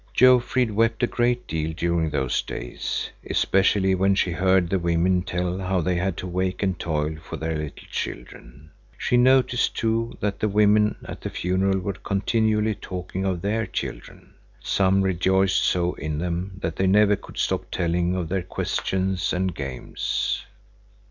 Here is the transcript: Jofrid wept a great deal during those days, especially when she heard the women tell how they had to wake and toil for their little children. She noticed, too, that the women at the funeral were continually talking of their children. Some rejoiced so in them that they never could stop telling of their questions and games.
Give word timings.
Jofrid 0.15 0.71
wept 0.71 1.03
a 1.03 1.05
great 1.05 1.45
deal 1.45 1.73
during 1.77 2.09
those 2.09 2.41
days, 2.41 3.11
especially 3.29 3.93
when 3.93 4.15
she 4.15 4.31
heard 4.31 4.67
the 4.71 4.79
women 4.79 5.21
tell 5.21 5.59
how 5.59 5.79
they 5.79 5.93
had 5.93 6.17
to 6.17 6.25
wake 6.27 6.63
and 6.63 6.79
toil 6.79 7.17
for 7.21 7.37
their 7.37 7.55
little 7.55 7.85
children. 7.91 8.71
She 8.97 9.15
noticed, 9.15 9.75
too, 9.77 10.17
that 10.19 10.39
the 10.39 10.49
women 10.49 10.95
at 11.05 11.21
the 11.21 11.29
funeral 11.29 11.77
were 11.81 11.93
continually 11.93 12.73
talking 12.73 13.25
of 13.25 13.43
their 13.43 13.67
children. 13.67 14.33
Some 14.59 15.03
rejoiced 15.03 15.63
so 15.63 15.93
in 15.93 16.17
them 16.17 16.53
that 16.63 16.77
they 16.77 16.87
never 16.87 17.15
could 17.15 17.37
stop 17.37 17.69
telling 17.69 18.15
of 18.15 18.27
their 18.27 18.41
questions 18.41 19.31
and 19.31 19.53
games. 19.53 20.43